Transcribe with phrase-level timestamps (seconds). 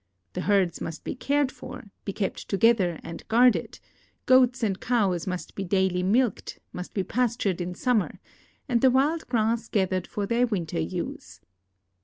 [0.33, 3.77] The herds must be cared for, be kept together, and guarded;
[4.25, 8.19] goats and cows must be daily milked; must be pastured in summer,
[8.67, 11.39] and the wild grass gathered for their winter use.